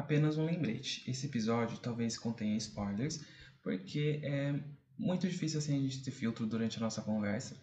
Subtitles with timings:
[0.00, 3.20] Apenas um lembrete: esse episódio talvez contenha spoilers,
[3.62, 4.58] porque é
[4.98, 7.54] muito difícil assim a gente ter filtro durante a nossa conversa.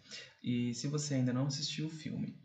[0.44, 2.38] E se você ainda não assistiu o filme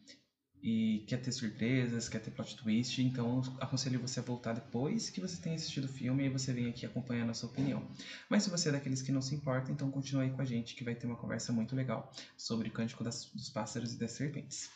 [0.62, 5.20] e quer ter surpresas, quer ter plot twist, então aconselho você a voltar depois que
[5.20, 7.86] você tenha assistido o filme e você vem aqui acompanhando a sua opinião.
[8.30, 10.74] Mas se você é daqueles que não se importa, então continue aí com a gente
[10.74, 14.12] que vai ter uma conversa muito legal sobre o Cântico das, dos Pássaros e das
[14.12, 14.70] Serpentes.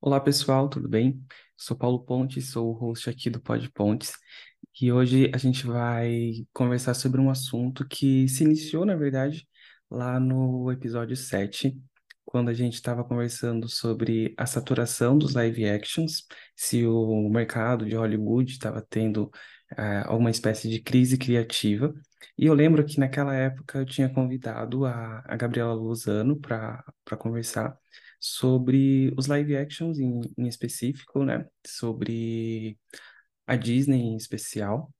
[0.00, 1.20] Olá pessoal, tudo bem?
[1.56, 4.12] Sou Paulo Pontes, sou o host aqui do Pod Pontes
[4.80, 9.48] e hoje a gente vai conversar sobre um assunto que se iniciou, na verdade,
[9.90, 11.76] lá no episódio 7,
[12.24, 17.96] quando a gente estava conversando sobre a saturação dos live actions, se o mercado de
[17.96, 19.24] Hollywood estava tendo
[19.72, 21.92] uh, alguma espécie de crise criativa.
[22.36, 26.84] E eu lembro que naquela época eu tinha convidado a, a Gabriela Lozano para
[27.18, 27.76] conversar
[28.20, 31.46] sobre os live actions em, em específico, né?
[31.66, 32.78] Sobre
[33.46, 34.92] a Disney em especial.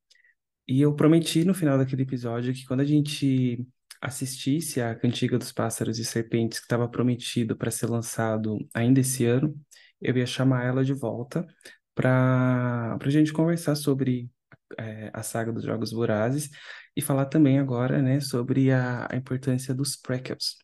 [0.67, 3.67] E eu prometi no final daquele episódio que quando a gente
[4.01, 9.25] assistisse a Cantiga dos Pássaros e Serpentes, que estava prometido para ser lançado ainda esse
[9.25, 9.55] ano,
[10.01, 11.47] eu ia chamar ela de volta
[11.95, 14.31] para a gente conversar sobre
[14.79, 16.51] é, a saga dos Jogos Vorazes
[16.97, 20.57] e falar também agora né, sobre a, a importância dos prequels.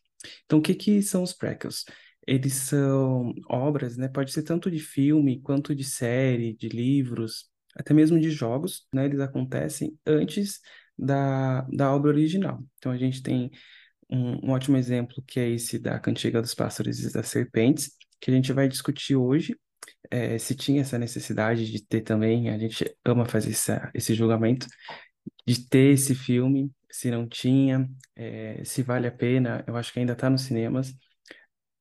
[0.45, 1.85] Então, o que, que são os prequels?
[2.27, 4.07] Eles são obras, né?
[4.07, 9.05] Pode ser tanto de filme quanto de série, de livros, até mesmo de jogos, né?
[9.05, 10.59] Eles acontecem antes
[10.97, 12.63] da, da obra original.
[12.77, 13.51] Então a gente tem
[14.09, 18.31] um, um ótimo exemplo que é esse da Cantiga dos Pássaros e das Serpentes, que
[18.31, 19.55] a gente vai discutir hoje.
[20.09, 24.67] É, se tinha essa necessidade de ter também, a gente ama fazer essa, esse julgamento,
[25.45, 29.99] de ter esse filme, se não tinha, é, se vale a pena, eu acho que
[29.99, 30.93] ainda está nos cinemas,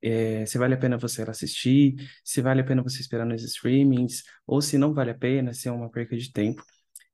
[0.05, 4.23] é, se vale a pena você assistir, se vale a pena você esperar nos streamings,
[4.47, 6.63] ou se não vale a pena, se é uma perca de tempo.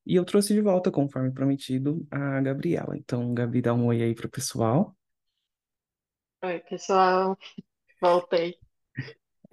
[0.05, 2.97] E eu trouxe de volta, conforme prometido, a Gabriela.
[2.97, 4.97] Então, Gabi, dá um oi aí pro pessoal.
[6.43, 7.39] Oi, pessoal.
[8.01, 8.59] Voltei.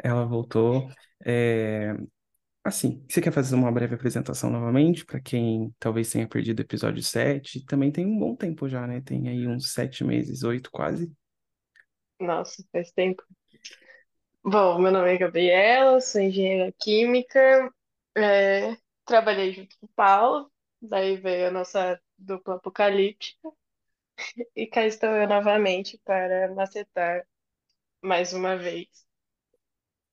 [0.03, 0.89] Ela voltou.
[1.23, 1.93] É...
[2.63, 7.03] Assim, você quer fazer uma breve apresentação novamente para quem talvez tenha perdido o episódio
[7.03, 7.63] 7?
[7.65, 8.99] Também tem um bom tempo já, né?
[9.01, 11.11] Tem aí uns sete meses, oito quase.
[12.19, 13.23] Nossa, faz tempo.
[14.43, 17.71] Bom, meu nome é Gabriela, sou engenheira química,
[18.15, 20.51] é, trabalhei junto com o Paulo,
[20.81, 23.51] daí veio a nossa dupla apocalíptica,
[24.55, 27.25] e cá estou eu novamente para macetar
[28.01, 28.87] mais uma vez.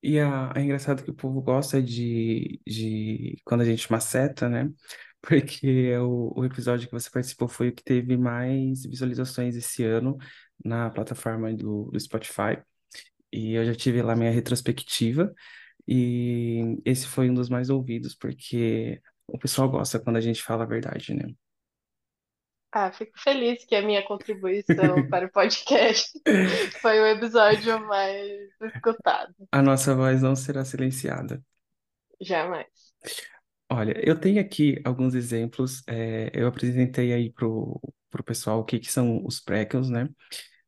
[0.03, 4.71] E a, é engraçado que o povo gosta de, de quando a gente maceta, né?
[5.23, 10.19] Porque o, o episódio que você participou foi o que teve mais visualizações esse ano
[10.65, 12.59] na plataforma do, do Spotify.
[13.33, 15.33] E eu já tive lá minha retrospectiva.
[15.87, 20.65] E esse foi um dos mais ouvidos, porque o pessoal gosta quando a gente fala
[20.65, 21.35] a verdade, né?
[22.73, 24.67] Ah, fico feliz que a minha contribuição
[25.09, 26.11] para o podcast
[26.81, 29.33] foi o episódio mais escutado.
[29.53, 31.41] A nossa voz não será silenciada.
[32.21, 32.67] Jamais.
[33.71, 35.83] Olha, eu tenho aqui alguns exemplos.
[35.87, 40.09] é, eu apresentei aí pro, pro pessoal o que, que são os prequels, né?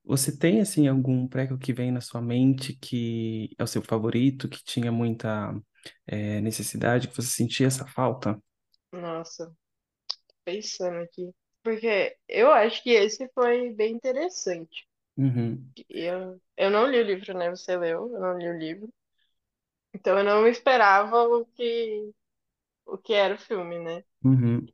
[0.06, 4.48] Você tem, assim, algum prequel que vem na sua mente que é o seu favorito,
[4.48, 5.52] que tinha muita
[6.06, 8.40] é, necessidade, que você sentia essa falta?
[8.92, 9.54] Nossa,
[10.44, 11.34] pensando aqui.
[11.62, 14.88] Porque eu acho que esse foi bem interessante.
[15.16, 17.50] Uhum, Eu, eu não li o livro, né?
[17.50, 18.88] Você leu, eu não li o livro.
[19.94, 22.12] Então eu não esperava o que,
[22.86, 24.04] o que era o filme, né?
[24.24, 24.66] uhum.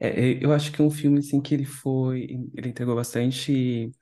[0.00, 0.08] É,
[0.40, 2.24] é, eu acho que é um filme, assim, que ele foi...
[2.54, 3.92] Ele entregou bastante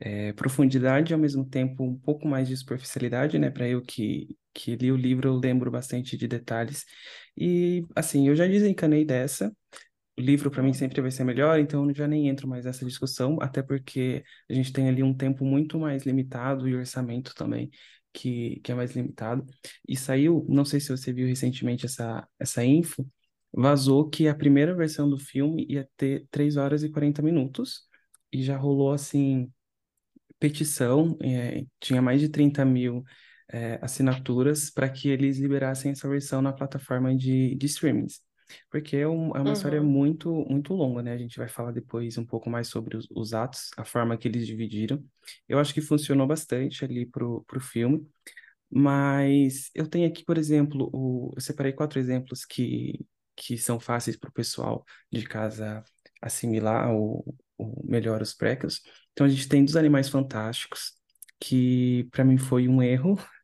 [0.00, 3.50] é, profundidade e, ao mesmo tempo, um pouco mais de superficialidade, né?
[3.50, 6.84] Para eu que, que li o livro, eu lembro bastante de detalhes.
[7.36, 9.52] E, assim, eu já desencanei dessa.
[10.18, 12.84] O livro, para mim, sempre vai ser melhor, então eu já nem entro mais nessa
[12.84, 17.70] discussão, até porque a gente tem ali um tempo muito mais limitado e orçamento também,
[18.12, 19.46] que, que é mais limitado.
[19.88, 23.06] E saiu, não sei se você viu recentemente essa, essa info,
[23.52, 27.86] vazou que a primeira versão do filme ia ter 3 horas e 40 minutos,
[28.32, 29.50] e já rolou, assim,
[30.38, 33.04] petição, é, tinha mais de 30 mil
[33.52, 38.20] é, assinaturas para que eles liberassem essa versão na plataforma de, de streamings.
[38.70, 41.12] Porque é, um, é uma história Uhum, muito, muito longa, né?
[41.12, 44.26] A gente vai falar depois um pouco mais sobre os, os atos, a forma que
[44.28, 45.04] eles dividiram.
[45.48, 48.06] Eu acho que funcionou bastante ali pro, pro filme,
[48.70, 53.06] mas eu tenho aqui, por exemplo, o, eu separei quatro exemplos que,
[53.36, 55.82] que são fáceis para o pessoal de casa
[56.20, 58.82] assimilar ou, ou melhor os prequels.
[59.18, 60.92] Então a gente tem dos Animais Fantásticos,
[61.40, 63.16] que para mim foi um erro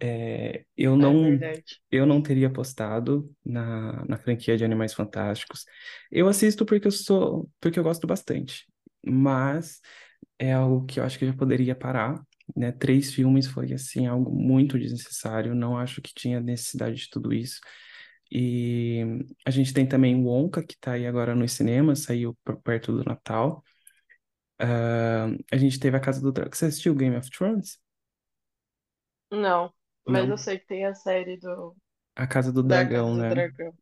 [0.00, 1.80] É, eu É não, verdade.
[1.90, 5.64] eu não teria apostado na, na franquia de Animais Fantásticos.
[6.10, 8.66] Eu assisto porque eu sou, porque eu gosto bastante,
[9.06, 9.80] mas
[10.38, 12.22] é algo que eu acho que já poderia parar,
[12.56, 12.72] né?
[12.72, 15.54] Três filmes foi assim algo muito desnecessário.
[15.54, 17.60] Não acho que tinha necessidade de tudo isso.
[18.30, 19.02] E
[19.44, 23.04] a gente tem também o Wonka, que tá aí agora nos cinemas, saiu perto do
[23.04, 23.62] Natal.
[24.58, 26.52] Ah, a gente teve a Casa do Dragão.
[26.54, 27.78] Você assistiu Game of Thrones?
[29.30, 29.72] Não,
[30.04, 30.38] mas eu Não.
[30.38, 31.76] sei que tem a série do
[32.14, 33.26] A Casa do da Casa Dragão, do né?
[33.26, 33.72] Dragão.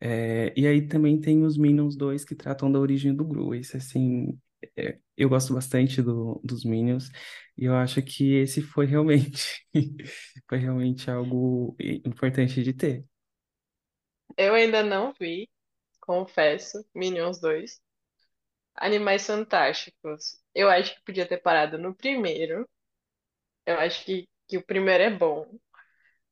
[0.00, 3.54] É, e aí também tem os Minions 2 que tratam da origem do Gru.
[3.54, 4.38] Esse, assim,
[4.76, 7.10] é, eu gosto bastante do, dos Minions
[7.56, 9.66] e eu acho que esse foi realmente,
[10.48, 13.06] foi realmente algo importante de ter.
[14.36, 15.46] Eu ainda não vi,
[16.00, 17.82] confesso, Minions 2.
[18.76, 20.40] Animais Fantásticos.
[20.54, 22.68] Eu acho que podia ter parado no primeiro.
[23.66, 25.46] Eu acho que, que o primeiro é bom,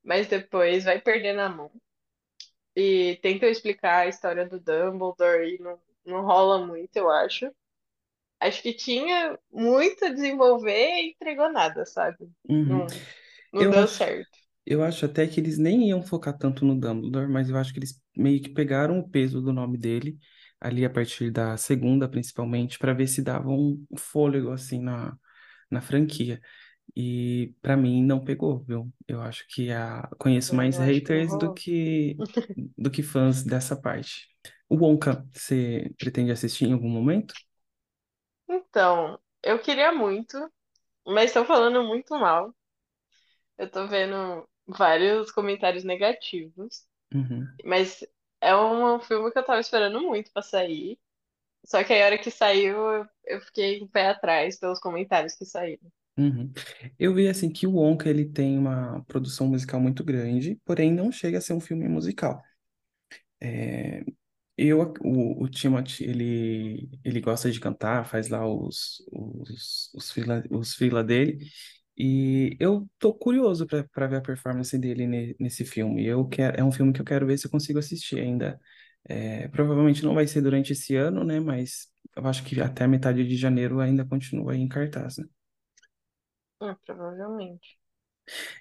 [0.04, 1.70] mas depois vai perder na mão.
[2.76, 7.50] E tentam explicar a história do Dumbledore e não, não rola muito, eu acho.
[8.40, 12.30] Acho que tinha muito a desenvolver e entregou nada, sabe?
[12.48, 12.86] Uhum.
[12.86, 13.04] Não,
[13.52, 14.38] não Eu deu acho, certo.
[14.66, 17.78] eu acho até que eles nem iam focar tanto no Dumbledore, mas eu acho que
[17.80, 20.18] eles meio que pegaram o peso do nome dele,
[20.64, 23.56] ali a partir da segunda, principalmente, para ver se davam
[23.90, 25.16] um fôlego assim na,
[25.70, 26.40] na franquia.
[26.96, 28.92] E pra mim não pegou, viu?
[29.08, 30.08] Eu acho que a...
[30.18, 31.54] conheço mais Eu que não haters do rolou.
[31.54, 32.20] que
[32.78, 34.28] do que fãs dessa parte.
[34.68, 37.34] O Wonka, você pretende assistir em algum momento?
[38.48, 40.38] Então, eu queria muito,
[41.06, 42.54] mas estão falando muito mal.
[43.58, 46.86] Eu tô vendo vários comentários negativos.
[47.14, 48.04] Uhum, Mas
[48.44, 50.98] é um filme que eu tava esperando muito pra sair.
[51.64, 52.76] Só que a hora que saiu,
[53.26, 55.90] eu fiquei com pé atrás pelos comentários que saíram.
[56.16, 56.52] uhum.
[56.98, 61.10] Eu vi assim que o Wonka ele tem uma produção musical muito grande, porém não
[61.12, 62.42] chega a ser um filme musical.
[63.40, 64.04] É,
[64.58, 70.44] Eu, o, o Timothy, ele, ele gosta de cantar, faz lá os, os, os, freela,
[70.50, 70.76] os
[71.06, 71.38] dele,
[71.96, 76.04] e eu tô curioso para ver a performance dele ne- nesse filme.
[76.06, 78.60] Eu quero, é um filme que eu quero ver se eu consigo assistir ainda.
[79.08, 81.40] É, provavelmente não vai ser durante esse ano, né?
[81.40, 85.26] Mas eu acho que até a metade de janeiro ainda continua aí em cartaz, né?
[86.60, 87.78] Hum, provavelmente.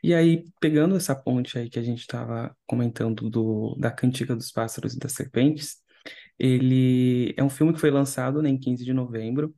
[0.03, 4.51] E aí, pegando essa ponte aí que a gente estava comentando do, da Cantiga dos
[4.51, 5.77] Pássaros e das Serpentes,
[6.39, 9.55] ele é um filme que foi lançado, né, em 15 de novembro.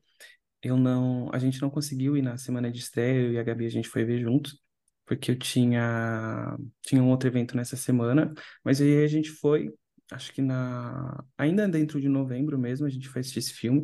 [0.65, 3.67] Eu não, a gente não conseguiu ir na semana de estreia, eu e a Gabi
[3.67, 4.59] a gente foi ver juntos,
[5.05, 8.33] porque eu tinha tinha um outro evento nessa semana,
[8.63, 9.71] mas aí a gente foi,
[10.11, 13.83] acho que na ainda dentro de novembro mesmo, a gente foi assistir esse filme.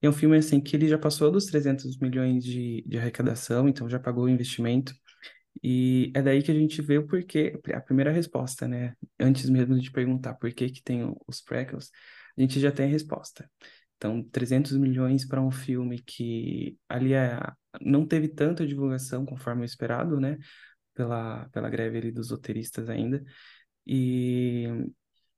[0.00, 3.86] É um filme assim que ele já passou dos 300 milhões de, de arrecadação, então
[3.88, 4.94] já pagou o investimento.
[5.62, 8.94] E é daí que a gente vê o porquê, a primeira resposta, né?
[9.20, 11.90] Antes mesmo de perguntar por que que tem os prequels,
[12.38, 13.48] a gente já tem a resposta.
[14.02, 17.38] Então, 300 milhões para um filme que ali é,
[17.80, 20.38] não teve tanta divulgação conforme esperado, né?
[20.92, 23.22] Pela, pela greve ali dos roteiristas ainda.
[23.86, 24.66] E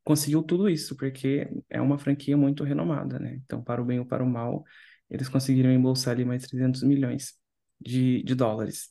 [0.03, 3.39] conseguiu tudo isso, porque é uma franquia muito renomada, né?
[3.45, 4.65] Então, para o bem ou para o mal,
[5.11, 7.35] eles conseguiram embolsar ali mais 300 milhões
[7.79, 8.89] de, de dólares.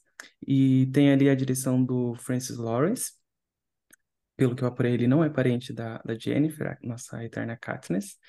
[0.48, 3.14] E tem ali a direção do Francis Lawrence,
[4.38, 8.20] pelo que eu apurei, ele não é parente da, da Jennifer, a nossa eterna Katniss.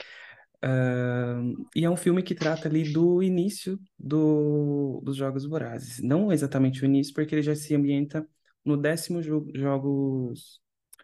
[0.64, 6.00] Ahn, e é um filme que trata ali do início do, dos Jogos Vorazes.
[6.02, 8.26] Não exatamente o início, porque ele já se ambienta
[8.64, 10.60] no décimo jo jogos,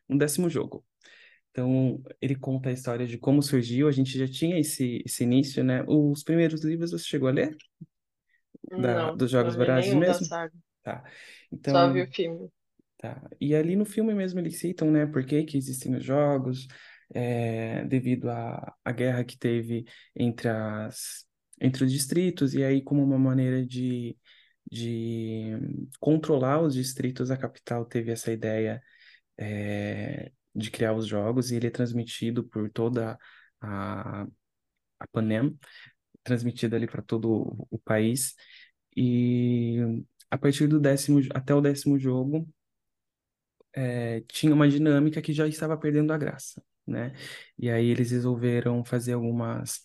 [0.09, 0.85] no décimo jogo.
[1.51, 5.63] Então, ele conta a história de como surgiu, a gente já tinha esse, esse início,
[5.63, 5.85] né?
[5.87, 7.57] Os primeiros livros você chegou a ler?
[8.71, 10.27] Da, Não, dos Jogos Vorazes mesmo?
[10.83, 11.05] Tá.
[11.69, 12.49] Só vi Então, o filme.
[12.99, 13.21] Tá.
[13.41, 16.69] E ali no filme mesmo eles citam, né, por que que existem os jogos,
[17.15, 21.27] é, devido à, à guerra que teve entre as,
[21.61, 24.17] entre os distritos, e aí como uma maneira de,
[24.71, 25.53] de
[26.01, 28.83] controlar os distritos, a capital teve essa ideia,
[29.39, 33.19] é, de criar os jogos, e ele é transmitido por toda
[33.61, 34.27] a,
[35.01, 35.59] a Panem,
[36.23, 38.35] transmitido ali para todo o, país,
[38.97, 39.79] e
[40.31, 42.49] a partir do décimo, até o décimo jogo,
[43.75, 47.13] eh, tinha uma dinâmica que já estava perdendo a graça, né?
[47.59, 49.81] E aí eles resolveram fazer algumas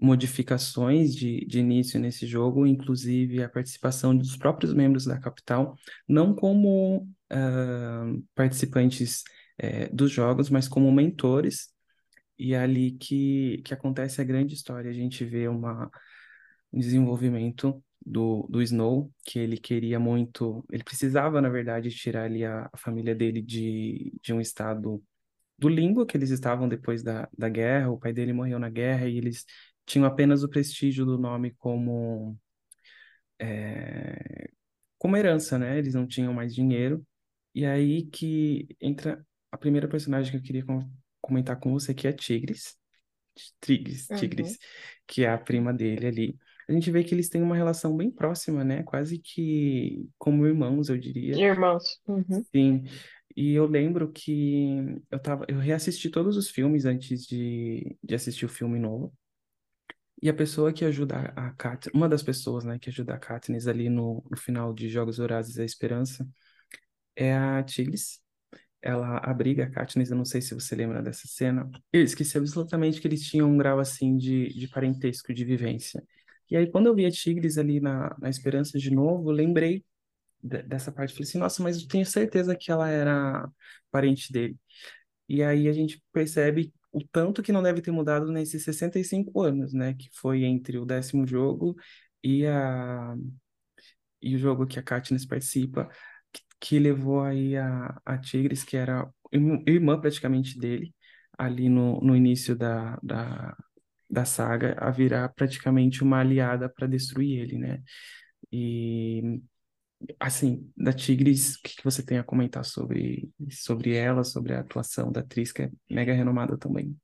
[0.00, 6.34] modificações de, de início nesse jogo, inclusive a participação dos próprios membros da capital, não
[6.34, 9.24] como ah, participantes
[9.58, 11.68] eh, dos jogos, mas como mentores.
[12.38, 14.90] E é ali que, que acontece a grande história.
[14.90, 15.90] A gente vê uma,
[16.72, 22.44] um desenvolvimento do, do Snow, que ele queria muito, ele precisava, na verdade, tirar ali
[22.44, 25.02] a, a família dele de, de um estado
[25.58, 27.90] do limbo que eles estavam depois da, da guerra.
[27.90, 29.44] O pai dele morreu na guerra e eles
[29.86, 32.38] tinham apenas o prestígio do nome como,
[33.38, 34.50] é,
[34.98, 35.78] como herança, né?
[35.78, 37.06] Eles não tinham mais dinheiro.
[37.54, 40.88] E aí que entra a primeira personagem que eu queria com-
[41.20, 42.76] comentar com você, que é Tigres.
[43.60, 44.18] Tigres, Uhum.
[44.18, 44.58] Tigres,
[45.06, 46.38] que é a prima dele ali.
[46.68, 48.82] A gente vê que eles têm uma relação bem próxima, né?
[48.82, 51.36] Quase que como irmãos, eu diria.
[51.36, 52.00] Irmãos.
[52.06, 52.44] Uhum.
[52.54, 52.84] Sim.
[53.40, 58.44] E eu lembro que eu tava, eu reassisti todos os filmes antes de, de assistir
[58.44, 59.14] o filme novo.
[60.20, 63.68] E a pessoa que ajuda a Katniss, uma das pessoas, né, que ajuda a Katniss
[63.68, 66.28] ali no, no final de Jogos Vorazes a Esperança,
[67.16, 68.20] é a Tigris.
[68.82, 71.70] Ela abriga a Katniss, eu não sei se você lembra dessa cena.
[71.92, 76.02] Eu esqueci absolutamente que eles tinham um grau assim de, de parentesco, de vivência.
[76.50, 79.84] E aí, quando eu vi a Tigris ali na, na Esperança de novo, lembrei
[80.42, 81.12] dessa parte.
[81.14, 83.48] Falei assim, nossa, mas eu tenho certeza que ela era
[83.90, 84.56] parente dele.
[85.28, 89.72] E aí a gente percebe o tanto que não deve ter mudado nesses 65 anos,
[89.74, 89.94] né?
[89.94, 91.76] Que foi entre o décimo jogo
[92.24, 93.14] e a
[94.22, 95.88] e o jogo que a Katniss participa,
[96.32, 100.94] que, que levou aí a, a Tigres, que era irm- irmã praticamente dele,
[101.38, 103.56] ali no, no início da, da,
[104.10, 107.82] da saga, a virar praticamente uma aliada para destruir ele, né?
[108.52, 109.40] E,
[110.20, 114.60] assim, da Tigres, o que, que você tem a comentar sobre, sobre ela, sobre a
[114.60, 116.96] atuação da atriz, que é mega renomada também?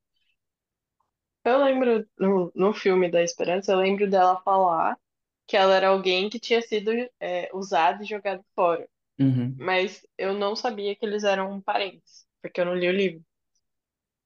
[1.44, 4.98] Eu lembro, no, no filme da Esperança, eu lembro dela falar
[5.46, 8.88] que ela era alguém que tinha sido é, usado e jogado fora.
[9.18, 13.24] Uhum, Mas eu não sabia que eles eram parentes, porque eu não li o livro.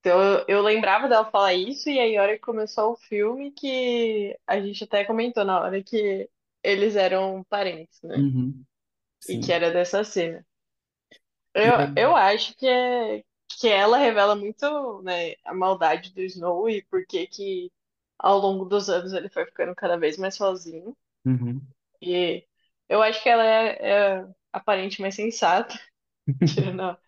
[0.01, 3.51] Então eu, eu lembrava dela falar isso, e aí a hora que começou o filme,
[3.53, 6.29] que a gente até comentou na hora que
[6.62, 8.25] eles eram parentes, né?
[8.25, 8.67] uhum,
[9.29, 10.45] E que era dessa cena.
[11.55, 16.83] Eu, eu acho que, é, que ela revela muito, né, a maldade do Snow e
[16.85, 17.73] por que que
[18.19, 20.97] ao longo dos anos ele foi ficando cada vez mais sozinho.
[21.27, 21.62] uhum.
[22.00, 22.47] E
[22.88, 25.79] eu acho que ela é, é a parente mais sensata,
[26.45, 27.00] tirando a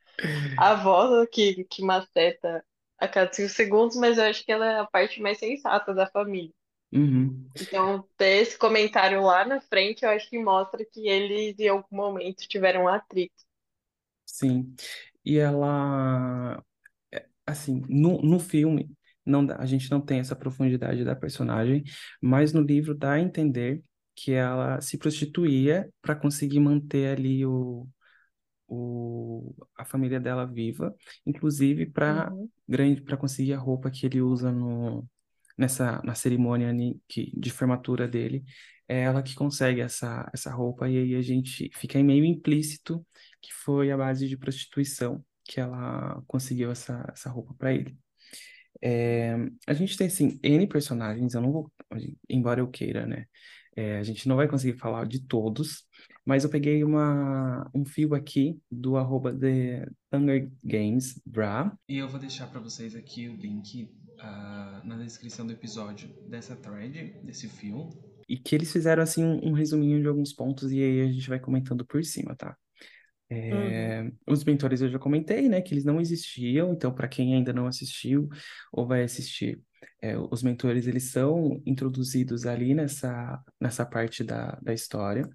[0.57, 2.65] a avó que, que maceta
[2.99, 6.07] a cada cinco segundos, mas eu acho que ela é a parte mais sensata da
[6.09, 6.55] família.
[6.93, 11.69] Uhum, Então, ter esse comentário lá na frente, eu acho que mostra que eles em
[11.69, 13.45] algum momento tiveram um atrito.
[14.27, 14.75] sim.
[15.25, 16.63] E ela,
[17.13, 18.91] é, assim, no, no filme,
[19.25, 21.85] não a gente não tem essa profundidade da personagem,
[22.23, 23.83] mas no livro dá a entender
[24.17, 27.89] que ela se prostituía para conseguir manter ali o,
[28.69, 30.95] o, a família dela viva,
[31.27, 32.51] inclusive para Uhum.
[32.69, 35.09] grande para conseguir a roupa que ele usa no,
[35.61, 36.73] nessa na cerimônia
[37.07, 38.43] que, de formatura dele.
[38.89, 43.07] É ela que consegue essa, essa roupa, e aí a gente fica meio implícito
[43.41, 47.97] que foi a base de prostituição que ela conseguiu essa, essa roupa para ele.
[48.83, 49.37] É,
[49.67, 51.73] a gente tem, assim, N personagens, eu não vou,
[52.29, 53.27] embora eu queira, né?
[53.77, 55.85] É, a gente não vai conseguir falar de todos,
[56.25, 62.09] mas eu peguei uma, um fio aqui do arroba The Hunger Games Bra, E eu
[62.09, 63.89] vou deixar para vocês aqui o link
[64.21, 67.89] ah, na descrição do episódio dessa thread, desse fio.
[68.29, 71.29] e que eles fizeram, assim, um, um resuminho de alguns pontos, e aí a gente
[71.29, 72.57] vai comentando por cima, tá?
[73.31, 73.37] Uhum.
[73.53, 77.53] É, os mentores eu já comentei, né, que eles não existiam, então para quem ainda
[77.53, 78.29] não assistiu
[78.73, 79.61] ou vai assistir,
[80.03, 85.29] é, os mentores eles são introduzidos ali nessa, nessa parte da, da história,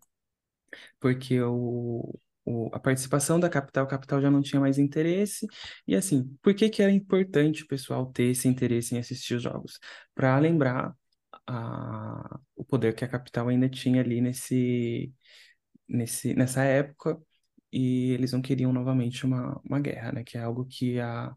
[0.99, 5.47] porque o, o, a participação da capital, a capital já não tinha mais interesse,
[5.87, 9.43] e assim, por que que era importante o pessoal ter esse interesse em assistir os
[9.43, 9.79] jogos?
[10.13, 10.95] Para lembrar
[11.47, 15.13] a, o poder que a capital ainda tinha ali nesse,
[15.87, 17.19] nesse, nessa época,
[17.71, 20.23] e eles não queriam novamente uma, uma guerra, né?
[20.23, 21.35] Que é algo que a,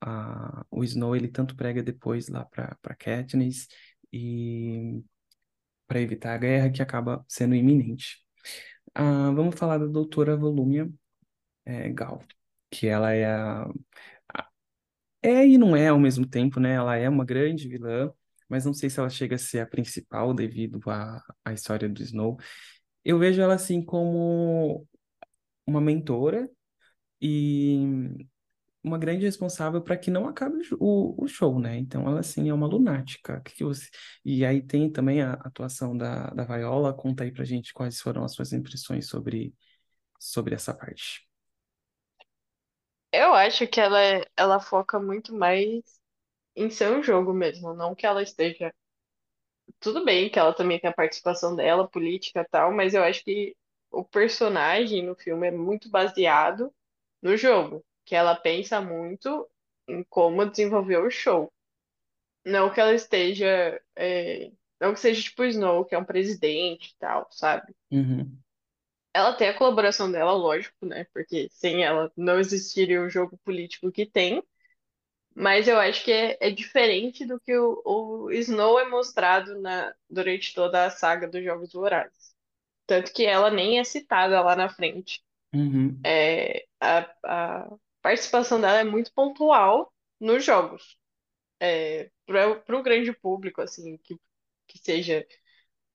[0.00, 3.68] a, o Snow ele tanto prega depois lá para Katniss
[4.12, 5.02] e
[5.86, 8.24] para evitar a guerra que acaba sendo iminente.
[8.94, 10.88] Ah, vamos falar da Doutora Volúmia
[11.66, 12.22] é, Gal,
[12.70, 13.68] que ela é a,
[15.22, 16.74] é e não é ao mesmo tempo, né?
[16.74, 18.12] Ela é uma grande vilã,
[18.48, 22.02] mas não sei se ela chega a ser a principal devido à, à história do
[22.02, 22.36] Snow.
[23.04, 24.86] Eu vejo ela assim como
[25.66, 26.50] uma mentora
[27.20, 27.78] e
[28.84, 31.78] uma grande responsável para que não acabe o, o, show, né?
[31.78, 33.40] Então ela assim é uma lunática.
[33.44, 33.88] Que você...
[34.24, 36.94] E aí tem também a atuação da, da Viola.
[36.94, 39.54] Conta aí pra gente quais foram as suas impressões sobre,
[40.20, 41.26] sobre essa parte.
[43.12, 45.82] Eu acho que ela, é- ela foca muito mais
[46.56, 48.72] em ser um jogo mesmo, não que ela esteja
[49.80, 53.22] tudo bem que ela também tem a participação dela, política e tal, mas eu acho
[53.24, 53.56] que
[53.90, 56.72] o personagem no filme é muito baseado
[57.22, 59.48] no jogo, que ela pensa muito
[59.88, 61.52] em como desenvolver o show.
[62.44, 63.80] Não que ela esteja.
[63.96, 67.74] é, não que seja tipo o Snow, que é um presidente e tal, sabe?
[67.90, 68.42] Uhum,
[69.12, 71.04] Ela tem a colaboração dela, lógico, né?
[71.12, 74.42] Porque sem ela não existiria o jogo político que tem.
[75.34, 79.94] Mas eu acho que é, é diferente do que o, o Snow é mostrado na,
[80.10, 82.34] durante toda a saga dos Jogos Vorazes.
[82.86, 85.24] Tanto que ela nem é citada lá na frente.
[85.54, 87.70] uhum, É, a, a
[88.04, 90.98] participação dela é muito pontual nos jogos.
[92.26, 94.16] Para o grande público, assim, que,
[94.66, 95.26] que seja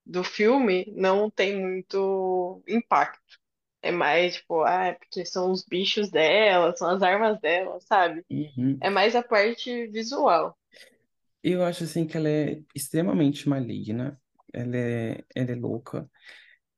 [0.06, 3.40] do filme, não tem muito impacto.
[3.82, 8.26] É mais, tipo, ah, é porque são os bichos dela, são as armas dela, sabe?
[8.30, 8.78] uhum.
[8.82, 10.58] É mais a parte visual.
[11.44, 14.20] Eu acho assim que ela é extremamente maligna,
[14.54, 16.10] ela é, ela é louca.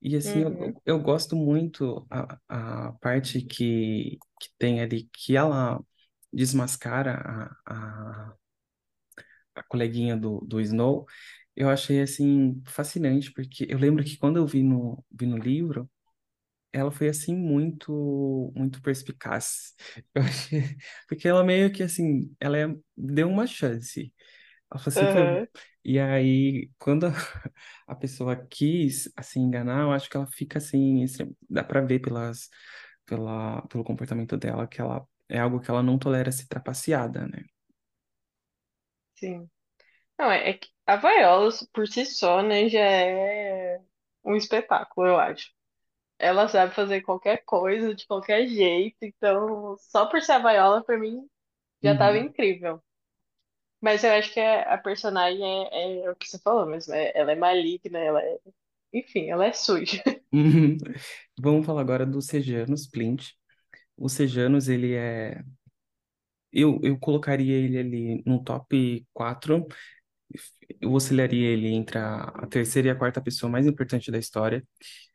[0.02, 2.38] E assim, eu, Uhum, eu eu gosto muito a,
[2.90, 5.80] a parte que, que tem ali, que ela
[6.34, 7.14] desmascara
[7.66, 7.74] a,
[8.32, 8.36] a,
[9.56, 11.06] a coleguinha do, do Snow.
[11.56, 15.90] Eu achei assim fascinante, porque eu lembro que quando eu vi no, vi no livro,
[16.74, 19.76] ela foi assim muito muito perspicaz.
[20.16, 20.78] Eu achei,
[21.08, 24.14] porque ela meio que assim, ela é- deu uma chance.
[24.96, 25.48] Aham,
[25.84, 27.08] E aí, quando
[27.88, 31.06] a pessoa quis assim enganar, eu acho que ela fica assim,
[31.50, 32.50] dá pra ver pelas
[33.06, 37.44] pela pelo comportamento dela que ela é algo que ela não tolera ser trapaceada, né?
[39.16, 39.50] sim.
[40.20, 43.82] Não, é, é que a Viola, por si só, né, já é
[44.24, 45.52] um espetáculo, eu acho.
[46.20, 50.98] Ela sabe fazer qualquer coisa, de qualquer jeito, então, só por ser a Viola, pra
[51.00, 51.30] mim,
[51.84, 52.20] já tava Uhum.
[52.20, 52.84] incrível.
[53.82, 57.12] Mas eu acho que a, a personagem é, é o que você falou mesmo, é-
[57.16, 58.40] ela é maligna, ela é,
[58.94, 60.04] enfim, ela é suja.
[60.34, 60.78] Uhum.
[61.40, 63.34] Vamos falar agora do Sejanus Plint.
[63.98, 65.44] O Sejanus, ele é
[66.52, 69.66] eu, eu colocaria ele ali no top 4.
[70.80, 74.64] Eu oscilaria ele entre a, a terceira e a quarta pessoa mais importante da história.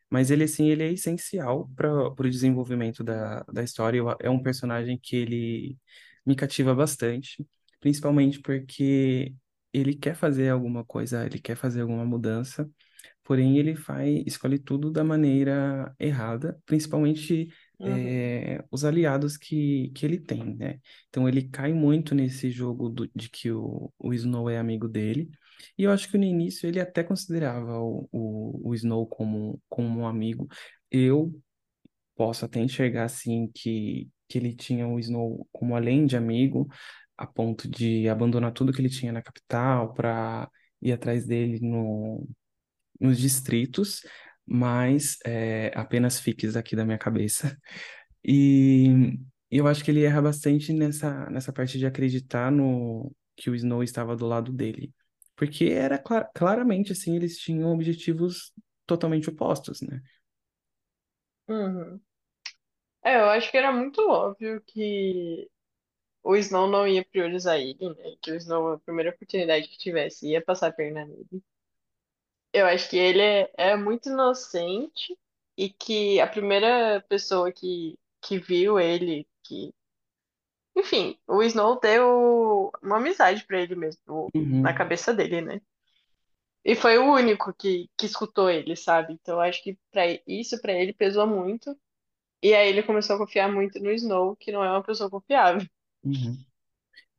[0.09, 3.99] Mas ele, assim, ele é essencial para o desenvolvimento da, da história.
[3.99, 5.77] Eu- É um personagem que ele
[6.25, 7.45] me cativa bastante,
[7.79, 9.35] principalmente porque
[9.73, 12.69] ele quer fazer alguma coisa, ele quer fazer alguma mudança,
[13.23, 20.05] porém ele faz, escolhe tudo da maneira errada, principalmente Uhum, é, os aliados que, que
[20.05, 20.79] ele tem, né?
[21.09, 25.29] Então ele cai muito nesse jogo do- de que o, o Snow é amigo dele.
[25.77, 30.01] E eu acho que no início ele até considerava o, o, o Snow como, como
[30.01, 30.47] um amigo.
[30.91, 31.33] Eu
[32.15, 36.67] posso até enxergar assim que, que ele tinha o Snow como além de amigo,
[37.17, 40.49] a ponto de abandonar tudo que ele tinha na capital para
[40.81, 42.27] ir atrás dele no,
[42.99, 44.01] nos distritos,
[44.45, 47.57] mas é, apenas fiques aqui da minha cabeça.
[48.25, 49.17] E
[49.51, 53.83] eu acho que ele erra bastante nessa, nessa parte de acreditar no que o Snow
[53.83, 54.93] estava do lado dele.
[55.35, 58.51] Porque era cla- claramente assim, eles tinham objetivos
[58.87, 60.01] totalmente opostos, né?
[61.47, 62.01] uhum.
[63.03, 65.49] É, eu acho que era muito óbvio que
[66.29, 68.15] o Snow não ia priorizar ele, né?
[68.21, 71.43] Que o Snow, a primeira oportunidade que tivesse, ia passar a perna nele.
[72.53, 75.17] Eu acho que ele é, é muito inocente
[75.57, 79.73] e que a primeira pessoa que, que viu ele, que,
[80.75, 85.61] enfim, o Snow deu uma amizade pra ele mesmo, na Uhum, cabeça dele, né?
[86.63, 89.13] E foi o único que, que escutou ele, sabe?
[89.13, 91.75] Então eu acho que pra, isso pra ele pesou muito.
[92.43, 95.67] E aí ele começou a confiar muito no Snow, que não é uma pessoa confiável.
[96.07, 96.45] Uhum.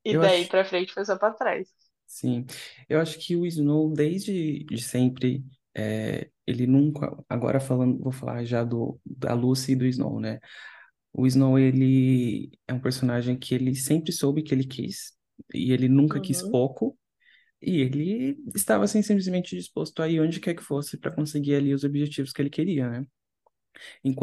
[0.04, 1.68] E Eu daí acho, pra frente foi só pra trás.
[2.06, 2.46] sim,
[2.88, 8.44] eu acho que o Snow, desde de sempre, é, ele nunca, agora falando, vou falar
[8.44, 10.40] já do, da Lucy e do Snow, né?
[11.12, 15.14] O Snow, ele é um personagem que ele sempre soube que ele quis,
[15.54, 16.48] e ele nunca quis Uhum.
[16.48, 16.98] pouco,
[17.62, 21.74] E ele estava assim, simplesmente disposto a ir onde quer que fosse para conseguir ali
[21.74, 23.06] os objetivos que ele queria, né?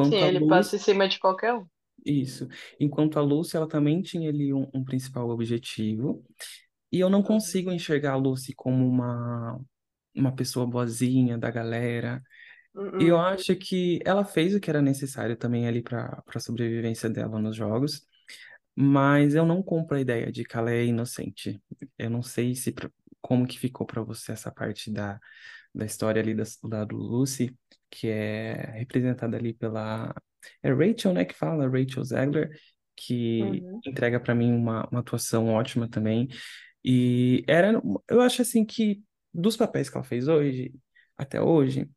[0.02, 1.68] Sim, Enquanto a ele passa Lucy, em cima de qualquer um.
[2.06, 2.48] Isso.
[2.80, 6.24] Enquanto a Lucy, ela também tinha ali um, um principal objetivo.
[6.92, 9.60] E eu não consigo enxergar a Lucy como uma,
[10.16, 12.24] uma pessoa boazinha da galera.
[13.00, 13.20] E eu Uhum.
[13.20, 17.56] acho que ela fez o que era necessário também ali para a sobrevivência dela nos
[17.56, 18.06] jogos.
[18.76, 21.62] Mas eu não compro a ideia de que ela é inocente.
[21.98, 22.74] Eu não sei se
[23.22, 25.20] como que ficou para você essa parte da,
[25.74, 27.58] da história ali da, da do Lucy,
[27.90, 30.14] que é representada ali pela
[30.64, 32.50] é Rachel, né, que fala, Rachel Zegler,
[32.96, 33.84] que Uhum.
[33.86, 36.28] entrega para mim uma, uma atuação ótima também.
[36.84, 39.04] E era, eu acho assim que
[39.34, 40.74] dos papéis que ela fez hoje,
[41.18, 41.90] até hoje,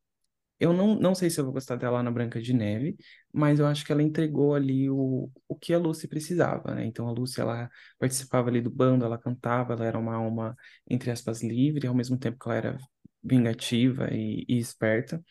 [0.60, 2.96] eu não, não sei se eu vou gostar dela na Branca de Neve,
[3.32, 6.84] mas eu acho que ela entregou ali o, o que a Lucy precisava, né?
[6.84, 10.56] Então a Lucy, ela participava ali do bando, ela cantava, ela era uma alma,
[10.88, 12.78] entre aspas, livre, ao mesmo tempo que ela era
[13.22, 15.22] vingativa e, e esperta.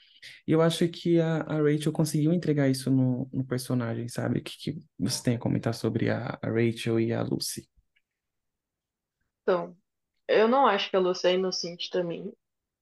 [0.48, 4.40] E eu acho que a, a Rachel conseguiu entregar isso no, no personagem, sabe?
[4.40, 7.68] O que, que você tem a comentar sobre a, a Rachel e a Lucy?
[9.42, 9.76] Então,
[10.28, 12.34] eu não acho que a Lucy é inocente também.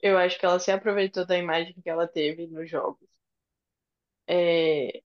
[0.02, 3.08] Eu acho que ela se aproveitou da imagem que ela teve nos jogos.
[4.28, 5.02] É,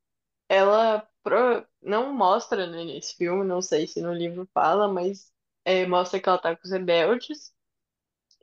[0.48, 5.32] ela pro- não mostra, né, nesse filme, não sei se no livro fala, mas
[5.64, 7.54] é, mostra que ela tá com os rebeldes.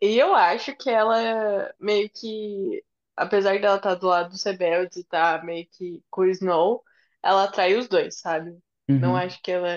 [0.02, 2.84] E eu acho que ela meio que,
[3.16, 6.84] apesar dela estar do lado dos rebeldes e tá meio que com o Snow,
[7.24, 8.58] ela atrai os dois, sabe?
[9.00, 9.68] Não Uhum, acho que ela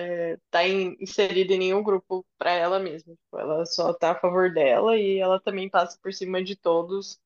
[0.49, 3.15] tá in- inserida em nenhum grupo pra ela mesma.
[3.15, 7.19] Tipo, ela só tá a favor dela e ela também passa por cima de todos